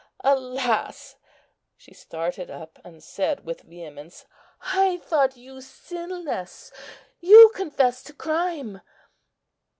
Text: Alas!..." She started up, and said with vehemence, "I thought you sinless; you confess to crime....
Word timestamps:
Alas!..." 0.23 1.15
She 1.77 1.93
started 1.93 2.49
up, 2.49 2.79
and 2.83 3.03
said 3.03 3.45
with 3.45 3.61
vehemence, 3.61 4.25
"I 4.73 4.97
thought 4.97 5.37
you 5.37 5.61
sinless; 5.61 6.71
you 7.19 7.51
confess 7.53 8.01
to 8.05 8.13
crime.... 8.13 8.81